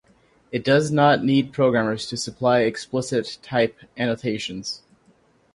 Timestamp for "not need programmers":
0.89-2.07